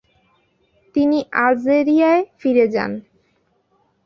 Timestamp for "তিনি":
0.95-1.17